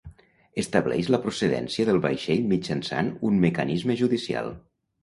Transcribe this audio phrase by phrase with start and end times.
[0.61, 4.53] Estableix la procedència del vaixell mitjançant un mecanisme judicial.